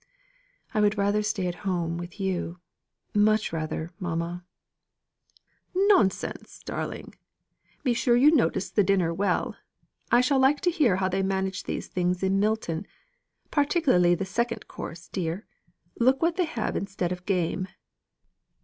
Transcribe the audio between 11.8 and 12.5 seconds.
things in